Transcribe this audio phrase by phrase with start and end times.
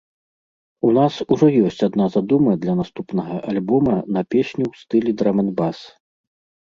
[0.87, 5.77] У нас ужо ёсць адна задума для наступнага альбома на песню ў стылі драм-н-бас.